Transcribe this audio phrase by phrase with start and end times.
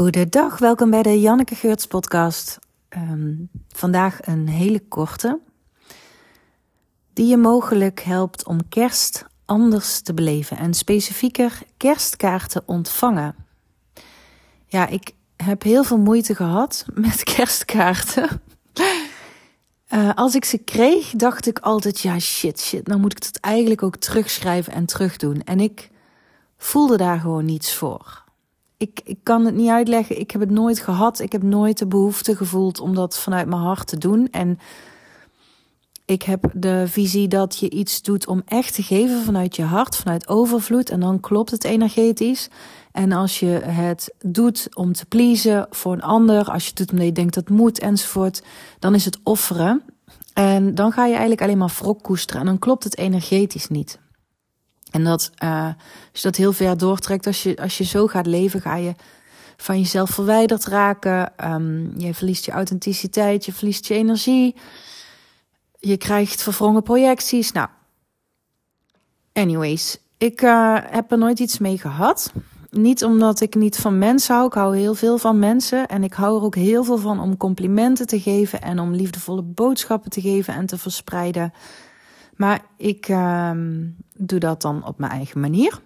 [0.00, 2.58] Goedendag, welkom bij de Janneke Geurts podcast.
[2.88, 3.34] Ehm,
[3.68, 5.40] vandaag een hele korte,
[7.12, 13.34] die je mogelijk helpt om kerst anders te beleven en specifieker kerstkaarten ontvangen.
[14.66, 18.42] Ja, ik heb heel veel moeite gehad met kerstkaarten.
[19.88, 23.40] Uh, als ik ze kreeg, dacht ik altijd: ja, shit, shit, nou moet ik het
[23.40, 25.42] eigenlijk ook terugschrijven en terugdoen.
[25.44, 25.90] En ik
[26.56, 28.28] voelde daar gewoon niets voor
[28.80, 30.20] ik, ik kan het niet uitleggen.
[30.20, 31.20] Ik heb het nooit gehad.
[31.20, 34.28] Ik heb nooit de behoefte gevoeld om dat vanuit mijn hart te doen.
[34.30, 34.58] En
[36.04, 39.96] ik heb de visie dat je iets doet om echt te geven vanuit je hart,
[39.96, 40.90] vanuit overvloed.
[40.90, 42.48] En dan klopt het energetisch.
[42.92, 46.90] En als je het doet om te pleasen voor een ander, als je het doet
[46.90, 48.42] omdat je denkt dat moet enzovoort,
[48.78, 49.82] dan is het offeren.
[50.34, 52.40] En dan ga je eigenlijk alleen maar wrok koesteren.
[52.40, 53.98] En dan klopt het energetisch niet.
[54.90, 55.68] En dat, uh,
[56.22, 58.94] dat heel ver doortrekt, als je, als je zo gaat leven, ga je
[59.56, 61.32] van jezelf verwijderd raken.
[61.44, 64.54] Um, je verliest je authenticiteit, je verliest je energie.
[65.78, 67.52] Je krijgt verwrongen projecties.
[67.52, 67.68] Nou,
[69.32, 72.32] anyways, ik uh, heb er nooit iets mee gehad.
[72.70, 74.46] Niet omdat ik niet van mensen hou.
[74.46, 75.86] Ik hou heel veel van mensen.
[75.86, 79.42] En ik hou er ook heel veel van om complimenten te geven en om liefdevolle
[79.42, 81.52] boodschappen te geven en te verspreiden.
[82.36, 85.80] Maar ik ehm, doe dat dan op mijn eigen manier.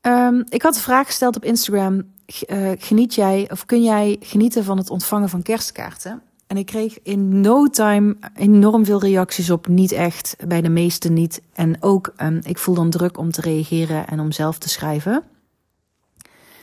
[0.00, 2.04] Um, ik had de vraag gesteld op Instagram:
[2.48, 6.22] uh, geniet jij of kun jij genieten van het ontvangen van kerstkaarten?
[6.46, 9.66] En ik kreeg in no time enorm veel reacties op.
[9.66, 11.42] Niet echt, bij de meesten niet.
[11.52, 15.22] En ook, um, ik voel dan druk om te reageren en om zelf te schrijven.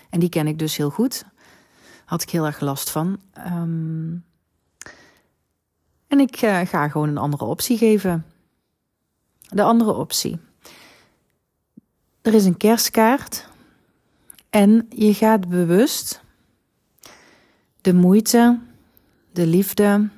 [0.09, 1.25] En die ken ik dus heel goed.
[2.05, 3.19] Had ik heel erg last van.
[3.47, 4.23] Um,
[6.09, 8.25] en ik uh, ga gewoon een andere optie geven.
[9.49, 10.39] De andere optie.
[12.21, 13.47] Er is een kerstkaart.
[14.49, 16.21] En je gaat bewust
[17.81, 18.59] de moeite,
[19.31, 20.09] de liefde,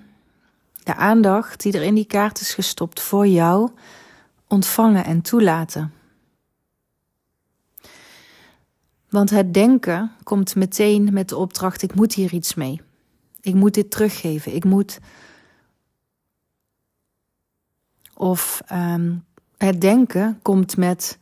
[0.83, 3.69] de aandacht die er in die kaart is gestopt voor jou
[4.47, 5.93] ontvangen en toelaten.
[9.09, 12.81] Want het denken komt meteen met de opdracht: ik moet hier iets mee.
[13.41, 14.55] Ik moet dit teruggeven.
[14.55, 14.99] Ik moet
[18.21, 19.25] of um,
[19.57, 21.19] het denken komt met,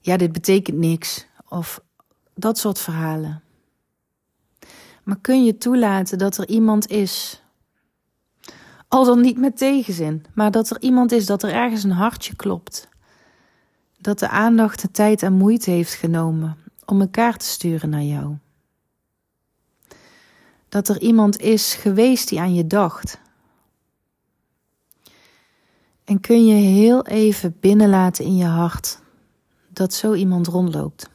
[0.00, 1.26] ja, dit betekent niks.
[1.48, 1.80] Of
[2.34, 3.42] dat soort verhalen.
[5.02, 7.42] Maar kun je toelaten dat er iemand is,
[8.88, 12.36] al dan niet met tegenzin, maar dat er iemand is, dat er ergens een hartje
[12.36, 12.88] klopt.
[13.98, 18.36] Dat de aandacht de tijd en moeite heeft genomen om elkaar te sturen naar jou.
[20.68, 23.18] Dat er iemand is geweest die aan je dacht,
[26.04, 28.98] en kun je heel even binnenlaten in je hart
[29.68, 31.10] dat zo iemand rondloopt?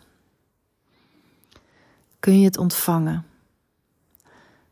[2.20, 3.26] Kun je het ontvangen?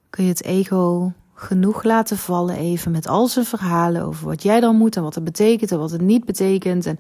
[0.10, 4.60] Kun je het ego genoeg laten vallen even met al zijn verhalen over wat jij
[4.60, 7.00] dan moet en wat het betekent en wat het niet betekent en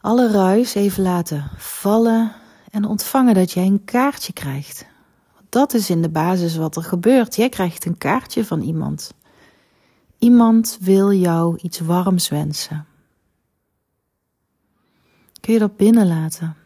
[0.00, 2.32] alle ruis even laten vallen
[2.70, 4.86] en ontvangen dat jij een kaartje krijgt.
[5.48, 7.36] Dat is in de basis wat er gebeurt.
[7.36, 9.14] Jij krijgt een kaartje van iemand.
[10.18, 12.86] Iemand wil jou iets warms wensen.
[15.40, 16.56] Kun je dat binnenlaten?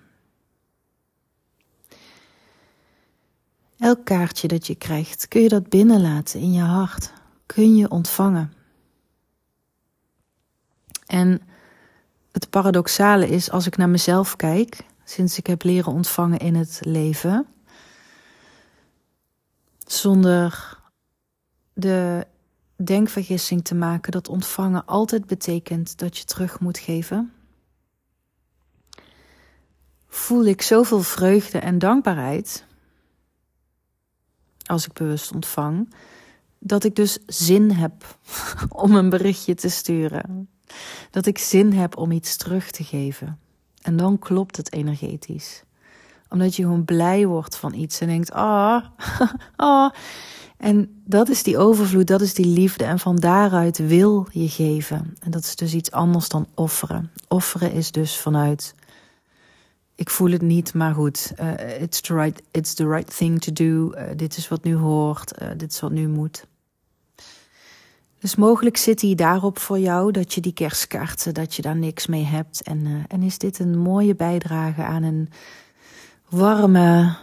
[3.78, 7.12] Elk kaartje dat je krijgt, kun je dat binnenlaten in je hart.
[7.47, 8.53] Kun je ontvangen.
[11.06, 11.41] En
[12.32, 16.78] het paradoxale is, als ik naar mezelf kijk, sinds ik heb leren ontvangen in het
[16.82, 17.47] leven,
[19.78, 20.78] zonder
[21.72, 22.27] de
[22.85, 27.33] denkvergissing te maken dat ontvangen altijd betekent dat je terug moet geven,
[30.09, 32.65] voel ik zoveel vreugde en dankbaarheid
[34.71, 35.95] als ik bewust ontvang,
[36.59, 38.19] dat ik dus zin heb
[38.85, 40.49] om een berichtje te sturen.
[41.11, 43.39] Dat ik zin heb om iets terug te geven.
[43.83, 45.62] En dan klopt het energetisch.
[46.29, 48.85] Omdat je gewoon blij wordt van iets en denkt: ah,
[49.21, 49.31] oh,
[49.87, 49.91] oh,
[50.61, 52.85] en dat is die overvloed, dat is die liefde.
[52.85, 55.17] En van daaruit wil je geven.
[55.21, 57.11] En dat is dus iets anders dan offeren.
[57.29, 58.75] Offeren is dus vanuit.
[59.95, 61.33] Ik voel het niet, maar goed.
[61.41, 63.93] Uh, it's, the right, it's the right thing to do.
[63.95, 65.43] Uh, dit is wat nu hoort.
[65.43, 66.47] Uh, dit is wat nu moet.
[68.19, 72.07] Dus mogelijk zit hij daarop voor jou dat je die kerstkaarten, dat je daar niks
[72.07, 72.62] mee hebt.
[72.62, 75.29] En, en is dit een mooie bijdrage aan een
[76.29, 77.17] warme,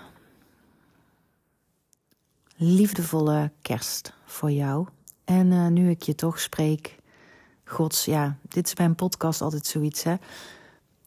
[2.58, 4.88] liefdevolle kerst voor jou.
[5.26, 6.96] En uh, nu ik je toch spreek,
[7.64, 10.16] Gods, ja, dit is bij een podcast altijd zoiets, hè.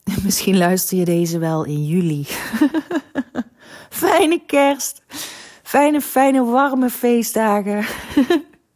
[0.25, 2.27] Misschien luister je deze wel in juli.
[4.03, 5.03] fijne kerst.
[5.63, 7.85] Fijne, fijne, warme feestdagen.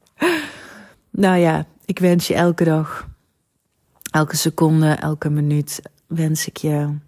[1.11, 3.09] nou ja, ik wens je elke dag,
[4.11, 6.99] elke seconde, elke minuut, wens ik je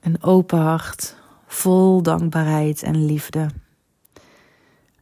[0.00, 1.16] een open hart,
[1.46, 3.48] vol dankbaarheid en liefde.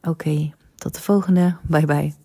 [0.09, 1.57] Oké, tot de volgende.
[1.69, 2.24] Bye bye.